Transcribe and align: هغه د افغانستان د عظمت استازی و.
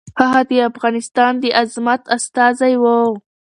هغه 0.19 0.41
د 0.49 0.51
افغانستان 0.69 1.31
د 1.41 1.45
عظمت 1.61 2.01
استازی 2.15 2.73
و. 2.81 2.83